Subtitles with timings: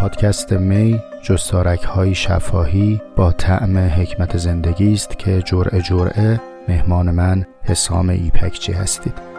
[0.00, 7.46] پادکست می جستارک های شفاهی با طعم حکمت زندگی است که جرعه جرعه مهمان من
[7.62, 9.29] حسام ایپکچی هستید.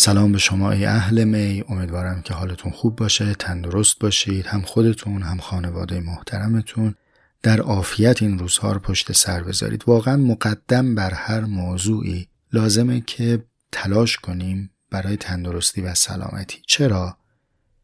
[0.00, 1.64] سلام به شما ای اهل می.
[1.68, 6.94] امیدوارم که حالتون خوب باشه تندرست باشید هم خودتون هم خانواده محترمتون.
[7.42, 9.84] در عافیت این روزها رو پشت سر بذارید.
[9.86, 16.58] واقعا مقدم بر هر موضوعی لازمه که تلاش کنیم برای تندرستی و سلامتی.
[16.66, 17.16] چرا؟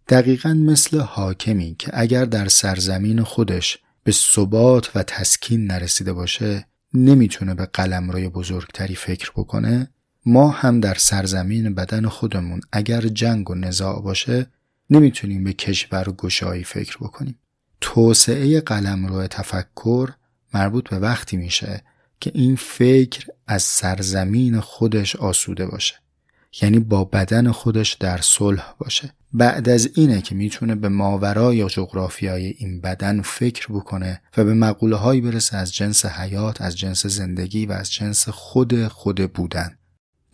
[0.08, 7.54] دقیقا مثل حاکمی که اگر در سرزمین خودش به ثبات و تسکین نرسیده باشه نمی‌تونه
[7.54, 9.90] به قلم روی بزرگتری فکر بکنه.
[10.26, 14.46] ما هم در سرزمین بدن خودمون اگر جنگ و نزاع باشه
[14.90, 17.38] نمی‌تونیم به کشور و گشایی فکر بکنیم.
[17.80, 20.10] توسعه قلم روی تفکر
[20.54, 21.82] مربوط به وقتی میشه
[22.20, 25.94] که این فکر از سرزمین خودش آسوده باشه.
[26.62, 29.12] یعنی با بدن خودش در صلح باشه.
[29.32, 34.96] بعد از اینه که می‌تونه به ماورای جغرافیای این بدن فکر بکنه و به مقوله
[34.96, 39.78] هایی برسه از جنس حیات، از جنس زندگی و از جنس خود خود بودن.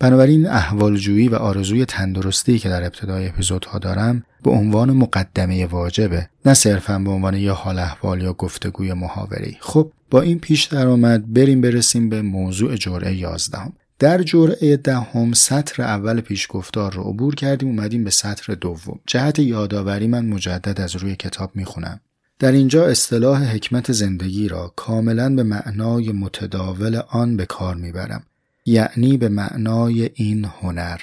[0.02, 6.54] بنابراین احوالجویی و آرزوی تندرستی که در ابتدای اپیزودها دارم به عنوان مقدمه واجبه نه
[6.54, 9.56] صرفا به عنوان یا حال احوال یا گفتگوی محاوری.
[9.60, 13.72] خب با این پیش درآمد بریم برسیم به موضوع جرعه یازدهم.
[13.98, 19.00] در جرعه دهم سطر اول پیشگفتار رو عبور کردیم اومدیم به سطر دوم.
[19.06, 22.00] جهت یادآوری من مجدد از روی کتاب می‌خونم.
[22.38, 28.22] در اینجا اصطلاح حکمت زندگی را کاملا به معنای متداول آن به کار می‌برم.
[28.64, 31.00] یعنی به معنای این هنر.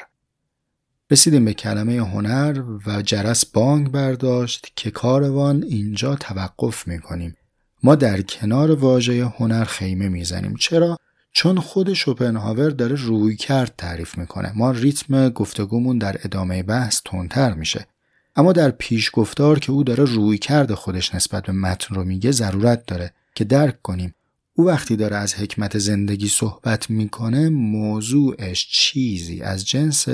[1.11, 7.35] رسیدیم به کلمه هنر و جرس بانگ برداشت که کاروان اینجا توقف می‌کنیم.
[7.83, 10.55] ما در کنار واژه هنر خیمه می‌زنیم.
[10.55, 10.97] چرا؟
[11.31, 14.51] چون خود شوپنهاور داره روی کرد تعریف می‌کنه.
[14.55, 17.87] ما ریتم گفتگومون در ادامه بحث تندتر میشه.
[18.35, 22.31] اما در پیش گفتار که او داره روی کرد خودش نسبت به متن رو میگه
[22.31, 24.13] ضرورت داره که درک کنیم.
[24.59, 30.07] او وقتی داره از حکمت زندگی صحبت می‌کنه موضوعش چیزی از جنس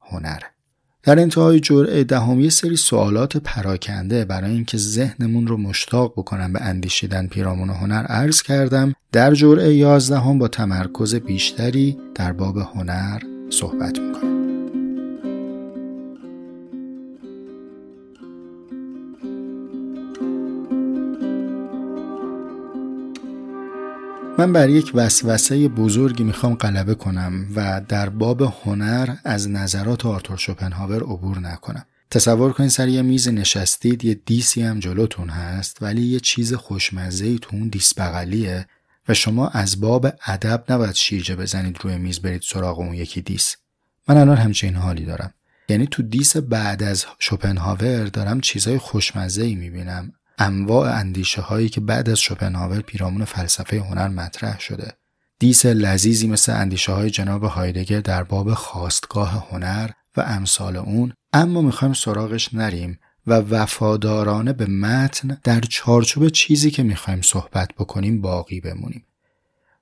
[0.00, 0.46] هنره.
[1.02, 6.60] در انتهای جرعه دهم یه سری سوالات پراکنده برای اینکه ذهنمون رو مشتاق بکنم به
[6.62, 8.94] اندیشیدن پیرامون هنر عرض کردم.
[9.12, 14.29] در جرعه یازدهم با تمرکز بیشتری در باب هنر صحبت می‌کنم.
[24.40, 30.36] من بر یک وسوسه بزرگی می‌خوام غلبه کنم و در باب هنر از نظرات آرتور
[30.36, 31.84] شوپنهاور عبور نکنم.
[32.10, 37.24] تصور کنید سر یه میز نشستید یه دیسی هم جلوتون هست ولی یه چیز خوشمزه
[37.24, 38.66] ای تو اون دیس بغلیه
[39.08, 43.56] و شما از باب ادب نباید شیرجه بزنید روی میز برید سراغ اون یکی دیس.
[44.08, 45.34] من الان همچین حالی دارم.
[45.68, 51.80] یعنی تو دیس بعد از شوپنهاور دارم چیزای خوشمزه ای می‌بینم انواع اندیشه هایی که
[51.80, 54.92] بعد از شوپنهاور پیرامون فلسفه هنر مطرح شده.
[55.38, 61.62] دیس لذیذی مثل اندیشه های جناب هایدگر در باب خواستگاه هنر و امثال اون اما
[61.62, 68.60] می‌خوایم سراغش نریم و وفادارانه به متن در چارچوب چیزی که می‌خوایم صحبت بکنیم باقی
[68.60, 69.06] بمونیم.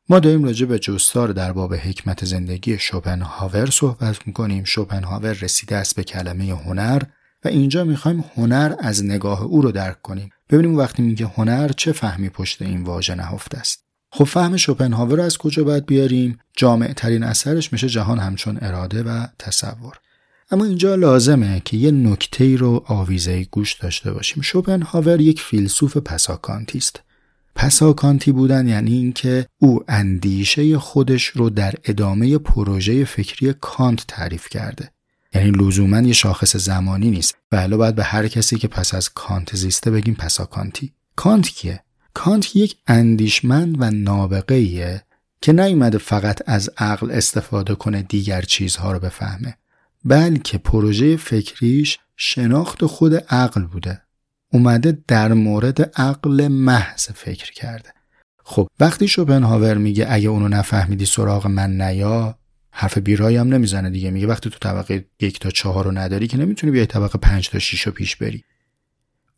[0.08, 4.64] ما داریم راجع به جستار در باب حکمت زندگی شوپنهاور صحبت می‌کنیم.
[4.64, 7.02] شوپنهاور رسیده است به کلمه هنر
[7.44, 10.30] و اینجا می‌خوایم هنر از نگاه او رو درک کنیم.
[10.50, 13.84] ببینیم وقتی میگه هنر چه فهمی پشت این واژه نهفته است.
[14.10, 19.02] خب فهم شوپنهاور رو از کجا باید بیاریم؟ جامع ترین اثرش میشه جهان همچون اراده
[19.02, 19.94] و تصور.
[20.50, 24.42] اما اینجا لازمه که یه نکته رو آویزه گوش داشته باشیم.
[24.42, 27.00] شوپنهاور یک فیلسوف پساکانتی است
[27.54, 34.90] پساکانتی بودن یعنی اینکه او اندیشه خودش رو در ادامه پروژه فکری کانت تعریف کرده.
[35.34, 39.08] یعنی لزوما یه شاخص زمانی نیست و حالا باید به هر کسی که پس از
[39.08, 40.92] کانت زیسته بگیم پسا کانتی.
[41.16, 41.82] کانت کیه؟
[42.14, 45.02] کانت یک اندیشمند و نابغه ایه
[45.40, 49.56] که نیومده فقط از عقل استفاده کنه دیگر چیزها رو بفهمه
[50.04, 54.02] بلکه پروژه فکریش شناخت خود عقل بوده.
[54.52, 57.92] اومده در مورد عقل محض فکر کرده.
[58.44, 62.38] خب وقتی شوپنهاور میگه اگه اونو نفهمیدی سراغ من نیا
[62.80, 64.10] حرف بیرایی هم نمی‌زنه دیگه.
[64.10, 67.58] میگه وقتی تو طبقه یک تا چهار رو نداری که نمی‌تونی بیای طبقه پنج تا
[67.58, 68.44] شیش رو پیش بری.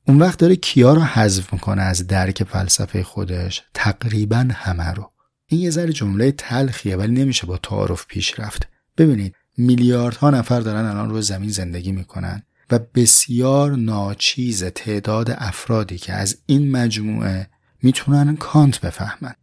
[0.09, 5.11] اون وقت داره کیا رو حذف می‌کنه از درک فلسفه خودش؟ تقریبا همه رو.
[5.47, 8.69] این یه ذره جمله تلخیه ولی نمیشه با تعارف پیش رفت.
[8.99, 16.13] ببینید میلیاردها نفر دارن الان روی زمین زندگی می‌کنن و بسیار ناچیز تعداد افرادی که
[16.13, 17.47] از این مجموعه
[17.83, 19.35] می‌تونن کانت بفهمن.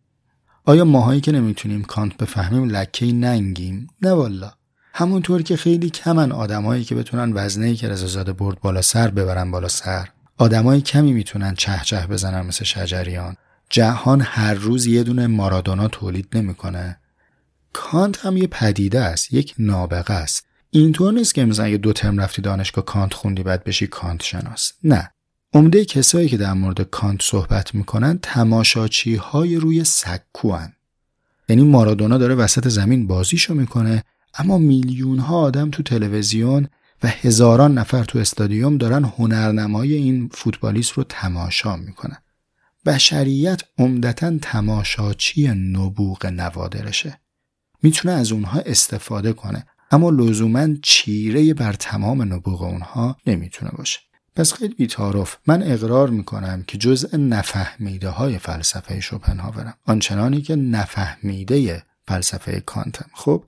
[0.70, 4.52] آیا ماهایی که نمی‌تونیم کانت بفهمیم لکه ننگیم؟ نه والا
[4.94, 9.68] همونطور که خیلی کمن آدمایی که بتونن وزنه که رضازاده برد بالا سر ببرن بالا
[9.68, 10.10] سر.
[10.38, 13.36] آدمای کمی می‌تونن چه چه بزنن مثل شجریان.
[13.70, 17.00] جهان هر روز یه دونه مارادونا تولید نمی‌کنه.
[17.74, 20.46] کانت هم یه پدیده است یک نابغه است.
[20.70, 24.72] اینطور نیست که مثلا اگه دو ترم رفتی دانشگاه کانت خوندی بعد بشی کانت شناس.
[24.84, 25.12] نه.
[25.54, 30.74] عمده کسایی که در مورد کانت صحبت می‌کنن تماشاچی های روی سکو هن.
[31.50, 34.04] یعنی مارادونا داره وسط زمین بازیشو می‌کنه
[34.34, 36.68] اما میلیون ها آدم تو تلویزیون
[37.04, 42.18] و هزاران نفر تو استادیوم دارن هنرنمای این فوتبالیست رو تماشا می‌کنن.
[42.86, 47.20] بشریت عمدتا تماشاچی نبوغ نوادرشه.
[47.84, 54.00] می‌تونه از اونها استفاده کنه اما لزوما چیره بر تمام نبوغ اونها نمی‌تونه باشه.
[54.38, 61.84] پس خیلی بیتارف من اقرار می‌کنم که جزء نفهمیده های فلسفه شوپنهاورم آنچنانی که نفهمیده
[62.08, 63.10] فلسفه کانتم.
[63.14, 63.44] خب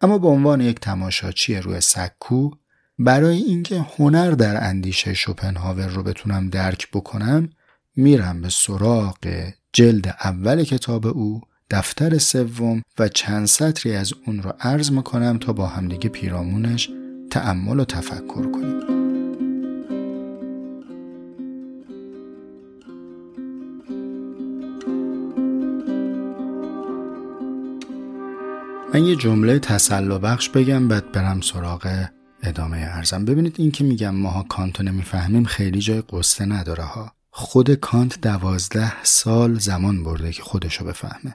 [0.00, 2.50] اما به عنوان یک تماشاچی روی سکو
[2.98, 7.48] برای اینکه هنر در اندیشه شوپنهاور رو بتونم درک بکنم
[7.96, 11.40] میرم به سراغ جلد اول کتاب او
[11.70, 16.90] دفتر سوم و چند سطری از اون رو عرض می‌کنم تا با همدیگه پیرامونش
[17.30, 18.95] تأمل و تفکر کنیم.
[28.96, 32.06] من یه جمله تسلا بخش بگم بعد برم سراغ
[32.42, 33.24] ادامه ارزم.
[33.24, 37.12] ببینید این که میگم ماها کانتو نمی‌فهمیم خیلی جای قصه نداره ها.
[37.30, 41.34] خود کانت دوازده سال زمان برده که خودشو بفهمه.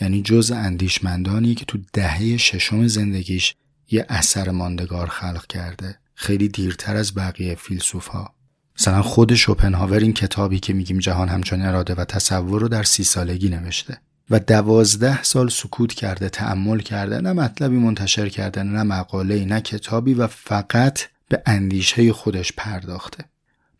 [0.00, 3.54] یعنی جز اندیشمندانی که تو دهه ششم زندگیش
[3.90, 5.98] یه اثر ماندگار خلق کرده.
[6.14, 8.34] خیلی دیرتر از بقیه فیلسوف ها.
[8.78, 13.04] مثلا خود شوپنهاور این کتابی که میگیم جهان همچون اراده و تصور رو در سی
[13.04, 13.98] سالگی نوشته.
[14.32, 20.14] و دوازده سال سکوت کرده تعمل کرده نه مطلبی منتشر کرده نه مقاله نه کتابی
[20.14, 23.24] و فقط به اندیشه خودش پرداخته.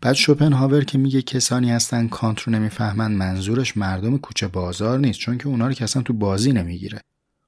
[0.00, 5.38] بعد شوپنهاور که میگه کسانی هستن کانت رو نمی‌فهمن منظورش مردم کوچه بازار نیست چون
[5.38, 7.00] که اونا رو که تو بازی نمی‌گیره.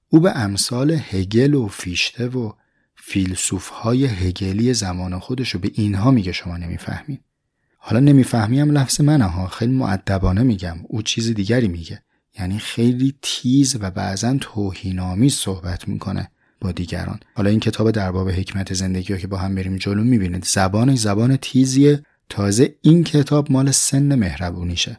[0.08, 2.52] او به امثال هگل و فیشته و
[2.96, 7.18] فیلسوف های هگلی زمان خودش رو به اینها میگه شما نمی‌فهمین.
[7.78, 10.76] حالا نمی‌فهمیم لفظ منه ها خیلی معدبانه میگم.
[10.88, 12.03] او چیز دیگری میگه.
[12.38, 17.20] یعنی خیلی تیز و بعضا توهینامی صحبت می‌کنه با دیگران.
[17.34, 20.94] حالا این کتاب در باب حکمت زندگی رو که با هم بریم جلو می‌بینید زبان
[20.94, 22.02] زبان تیزیه.
[22.28, 24.98] تازه این کتاب مال سن مهربونیشه.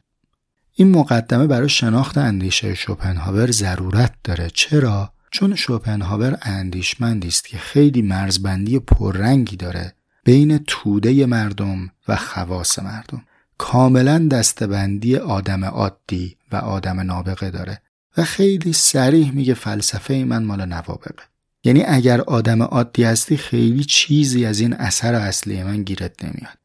[0.74, 4.50] این مقدمه برای شناخت اندیشه شوپنهاور ضرورت داره.
[4.54, 9.94] چرا؟ چون شوپنهاور اندیشمندی است که خیلی مرزبندی پررنگی داره
[10.24, 13.24] بین توده مردم و خواص مردم.
[13.58, 17.82] کاملا دستبندی آدم عادی آدم نابغه داره.
[18.18, 21.24] و خیلی سریح میگه فلسفه من مال نوابغه.
[21.64, 26.58] یعنی اگر آدم عادی هستی خیلی چیزی از این اثر اصلی من گیرت نمیاد.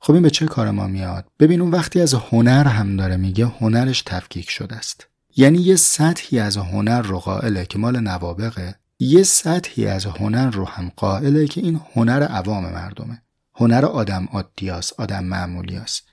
[0.00, 3.46] خب این به چه کار ما میاد؟ ببین اون وقتی از هنر هم داره میگه
[3.46, 5.06] هنرش تفکیک شده است.
[5.36, 10.64] یعنی یه سطحی از هنر رو قائله که مال نوابغه یه سطحی از هنر رو
[10.64, 13.22] هم قائله که این هنر عوام مردمه.
[13.54, 16.07] هنر آدم عادی آدم معمولی است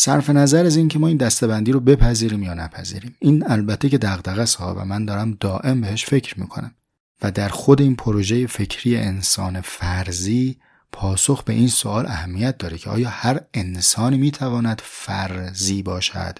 [0.00, 3.16] صرف نظر از اینکه ما این دستبندی رو بپذیریم یا نپذیریم.
[3.18, 6.74] این البته که دغدغه ها و من دارم دائم بهش فکر می‌کنم
[7.22, 10.56] و در خود این پروژه فکری انسان فرضی
[10.92, 16.38] پاسخ به این سوال اهمیت داره که آیا هر انسانی می‌تواند فرضی باشد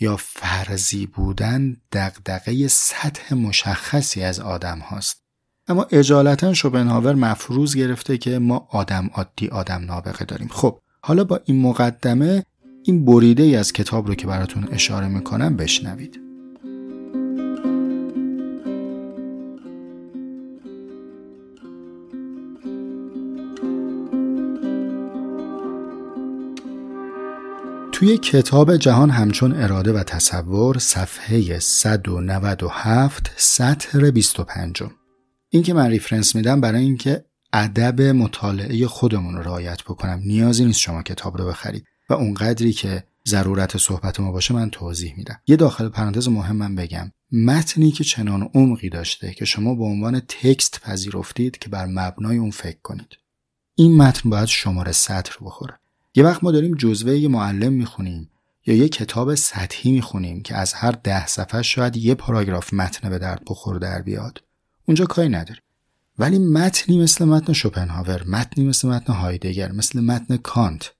[0.00, 5.22] یا فرضی بودن دغدغه سطح مشخصی از آدم هاست.
[5.68, 10.48] اما اجالتا شوپنهاور مفروض گرفته که ما آدم عادی آدم نابغه داریم.
[10.48, 12.44] خب حالا با این مقدمه
[12.86, 16.20] این بریده ای از کتاب رو که براتون اشاره می‌کنم بشنوید.
[27.92, 34.82] توی کتاب جهان همچون اراده و تصور صفحه 197 سطر 25
[35.50, 40.20] این که من ریفرنس میدم برای اینکه ادب مطالعه خودمون رو رعایت بکنم.
[40.24, 41.84] نیازی نیست شما کتاب رو بخرید.
[42.08, 45.40] و اونقدری که ضرورت صحبت ما باشه من توضیح میدم.
[45.46, 47.12] یه داخل پرانتز مهم بگم.
[47.32, 52.50] متنی که چنان عمقی داشته که شما به عنوان تکست پذیرفتید که بر مبنای اون
[52.50, 53.16] فکر کنید.
[53.74, 55.78] این متن باید شماره سطر بخوره.
[56.14, 58.30] یه وقت ما داریم جزوه یه معلم می‌خونیم
[58.66, 63.18] یا یه کتاب سطحی می‌خونیم که از هر ده صفحه شاید یه پاراگراف متن به
[63.18, 64.42] درد بخور در بیاد.
[64.86, 65.60] اونجا کاری نداری
[66.18, 70.93] ولی متنی مثل متن شوپنهاور متنی مثل متن هایدگر مثل متن کانت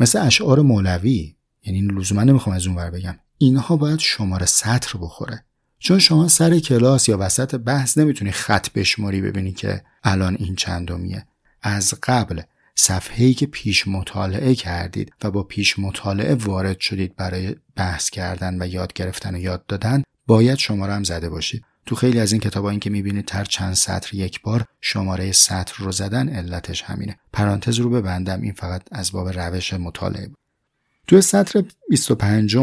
[0.00, 1.34] مثل اشعار مولوی
[1.64, 3.18] یعنی لزوما نمی‌خوام از اون ور بگم.
[3.38, 5.44] اینها باید شماره سطر بخوره.
[5.78, 11.26] چون شما سر کلاس یا وسط بحث نمی‌تونی خط بشماری ببینی که الان این چندمیه.
[11.62, 12.42] از قبل
[12.74, 18.66] صفحه‌ای که پیش مطالعه کردید و با پیش مطالعه وارد شدید برای بحث کردن و
[18.66, 22.70] یاد گرفتن و یاد دادن باید شماره هم زده باشید تو خیلی از این کتابا
[22.70, 27.16] این که می‌بینید تر چند سطر یک بار شماره سطر رو زدن علتش همینه.
[27.32, 30.38] پرانتز رو ببندم این فقط از باب روش مطالعه بود.
[31.06, 32.56] تو سطر 25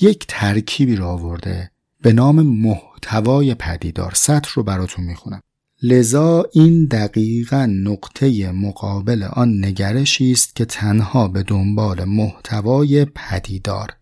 [0.00, 4.12] یک ترکیبی رو آورده به نام محتوای پدیدار.
[4.14, 5.40] سطر رو براتون می‌خونم.
[5.82, 13.96] لذا این دقیقا نقطه مقابل آن نگرشی است که تنها به دنبال محتوای پدیدار.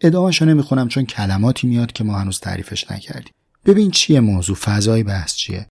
[0.00, 3.32] ادامهش رو نمی‌خونم چون کلماتی میاد که ما هنوز تعریفش نکردیم.
[3.66, 5.66] ببین چیه موضوع فضای بحث چیه؟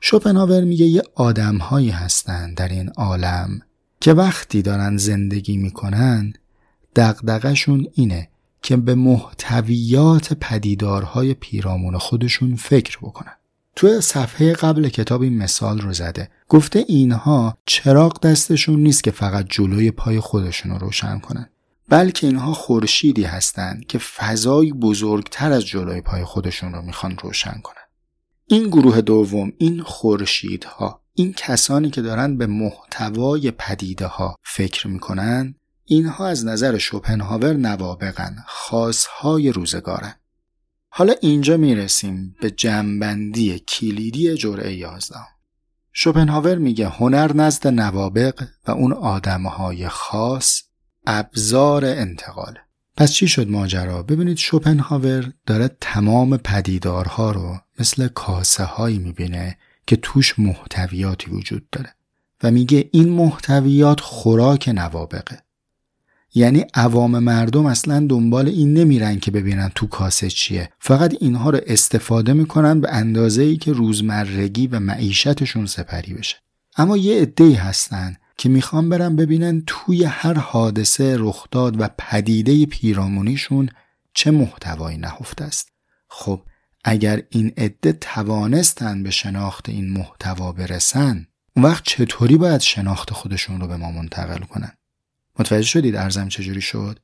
[0.00, 3.60] شوپنهاور میگه یه آدمهایی هستن در این عالم
[4.00, 6.32] که وقتی دارن زندگی می‌کنن
[6.96, 8.28] دقدقشون اینه
[8.62, 13.32] که به محتویات پدیدارهای پیرامون خودشون فکر بکنن.
[13.76, 16.28] توی صفحه قبل کتاب این مثال رو زده.
[16.48, 21.48] گفته اینها چراغ دستشون نیست که فقط جلوی پای خودشون رو روشن کنن.
[21.88, 27.82] بلکه اینها خورشیدی هستند که فضای بزرگتر از جلوی پای خودشون رو می‌خوان روشن کنن.
[28.46, 35.54] این گروه دوم این خورشیدها این کسانی که دارن به محتوای پدیده ها فکر می‌کنن
[35.84, 40.14] اینها از نظر شوپنهاور نوابقن خاصهای روزگارن.
[40.88, 45.26] حالا اینجا می‌رسیم به جنبندی کلیدی جرعه یازدهم.
[45.92, 50.67] شوپنهاور میگه هنر نزد نوابق و اون آدمهای خاص
[51.10, 52.60] ابزار انتقاله
[52.96, 59.96] پس چی شد ماجرا؟ ببینید شوپنهاور داره تمام پدیدارها رو مثل کاسه هایی می‌بینه که
[59.96, 61.94] توش محتویاتی وجود داره
[62.42, 65.38] و میگه این محتویات خوراک نوابقه.
[66.34, 70.70] یعنی عوام مردم اصلا دنبال این نمیرن که ببینن تو کاسه چیه.
[70.78, 76.36] فقط اینها رو استفاده می‌کنن به اندازه ای که روزمرگی و معیشتشون سپری بشه.
[76.76, 83.68] اما یه عده‌ای هستن که می‌خوان برن ببینن توی هر حادثه رخداد و پدیده پیرامونیشون
[84.14, 85.72] چه محتوایی نهفته است.
[86.08, 86.42] خب
[86.84, 91.26] اگر این عده توانستن به شناخت این محتوا برسن
[91.56, 94.72] اون وقت چطوری باید شناخت خودشون رو به ما منتقل کنن؟
[95.38, 96.98] متوجه شدید ارزم چجوری شد؟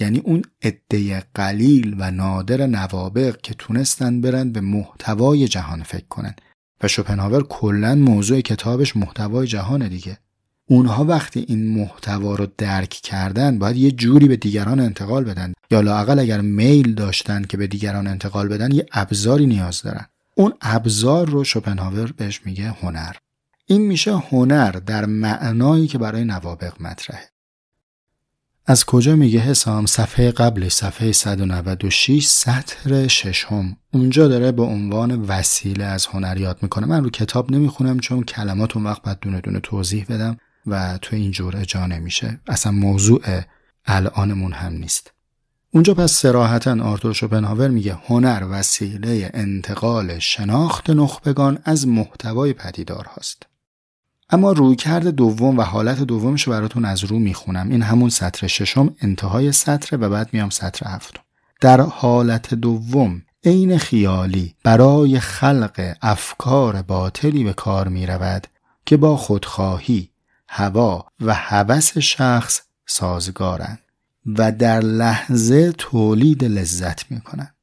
[0.00, 6.34] یعنی اون عده قلیل و نادر نوابق که تونستن برن به محتوای جهان فکر کنن.
[6.82, 10.18] و شوپنهاور کلا موضوع کتابش محتوای جهان دیگه.
[10.66, 15.52] اونها وقتی این محتوا رو درک کردن باید یه جوری به دیگران انتقال بدن.
[15.70, 20.06] یا لاقل اگر میل داشتن که به دیگران انتقال بدن یه ابزاری نیاز دارن.
[20.34, 23.12] اون ابزار رو شوپنهاور بهش میگه هنر.
[23.66, 27.32] این میشه هنر در معنایی که برای نوابق مطرحه.
[28.66, 33.76] از کجا میگه حسام؟ صفحه قبلش صفحه 196 سطر ششم.
[33.92, 36.86] اونجا داره به عنوان وسیله از هنر یاد می‌کنه.
[36.86, 40.36] من رو کتاب نمی‌خونم چون کلمات اون وقت باید دونه دونه توضیح بدم.
[40.66, 42.40] و تو این جور جا نمیشه.
[42.46, 43.22] اصلا موضوع
[43.86, 45.12] الانمون هم نیست.
[45.70, 53.46] اونجا پس سراحتا آرتور شوپنهاور میگه هنر وسیله انتقال شناخت نخبگان از محتوای پدیدار هست
[54.30, 57.68] اما رویکرد دوم و حالت دومش براتون از رو می‌خونم.
[57.68, 61.20] این همون سطر ششم انتهای سطر و بعد میام سطر هفتم.
[61.60, 68.46] در حالت دوم عین خیالی برای خلق افکار باطلی به کار می رود
[68.86, 70.11] که با خودخواهی
[70.54, 73.78] هوا و هوس شخص سازگارند
[74.26, 77.54] و در لحظه تولید لذت می کنند.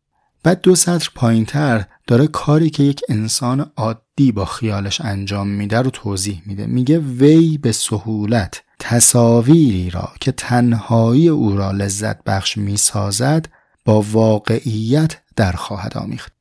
[0.43, 5.77] بعد دو سطر پایین تر داره کاری که یک انسان عادی با خیالش انجام میده
[5.77, 12.57] رو توضیح میده میگه وی به سهولت تصاویری را که تنهایی او را لذت بخش
[12.57, 13.45] می‌سازد
[13.85, 16.38] با واقعیت در خواهد آمیخت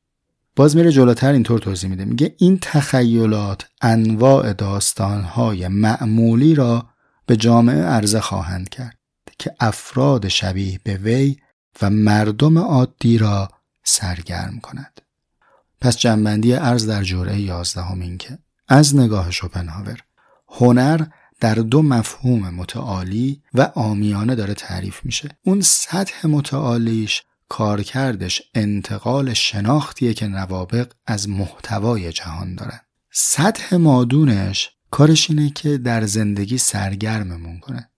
[0.55, 2.05] باز میره جلوتر اینطور توضیح میده.
[2.05, 6.89] میگه این تخیلات انواع داستانهای معمولی را
[7.25, 8.97] به جامعه عرضه خواهند کرد
[9.39, 11.37] که افراد شبیه به وی
[11.81, 13.49] و مردم عادی را
[13.83, 15.01] سرگرم کند.
[15.81, 18.37] پس جنبندی ارز در جرعه یازدهم این که
[18.67, 19.99] از نگاه شوپنهاور
[20.47, 21.05] هنر
[21.39, 25.29] در دو مفهوم متعالی و آمیانه داره تعریف میشه.
[25.43, 32.79] اون سطح متعالیش کارکردش انتقال شناختیه که نوابق از محتوای جهان دارن.
[33.11, 37.89] سطح مادونش کارش اینه که در زندگی سرگرممون کنه.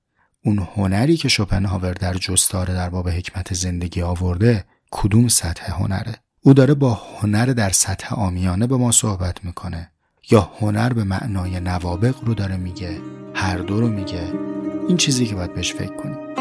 [0.45, 6.53] اون هنری که شوپنهاور در جستار در باب حکمت زندگی آورده کدوم سطح هنره؟ او
[6.53, 9.91] داره با هنر در سطح آمیانه به ما صحبت می‌کنه.
[10.31, 12.97] یا هنر به معنای نوابق رو داره میگه
[13.33, 14.33] هر دو رو میگه.
[14.87, 16.31] این چیزی که باید بهش فکر کنیم.